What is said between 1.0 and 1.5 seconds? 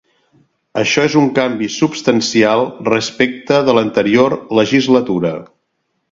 és un